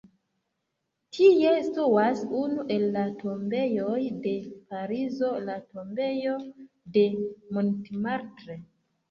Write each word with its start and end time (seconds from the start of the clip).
Tie 1.17 1.51
situas 1.65 2.23
unu 2.39 2.65
el 2.75 2.85
la 2.95 3.03
tombejoj 3.19 3.99
de 4.25 4.33
Parizo, 4.73 5.31
la 5.51 5.59
tombejo 5.75 6.35
de 6.99 7.07
Montmartre. 7.61 8.59